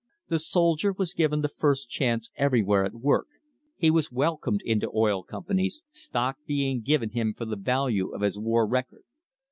[0.29, 3.27] The soldier was given the first chance everywhere at work,
[3.77, 8.39] he was welcomed into oil companies, stock being given him for the value of his
[8.39, 9.03] war record.